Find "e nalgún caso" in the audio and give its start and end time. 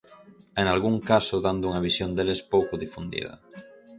0.59-1.35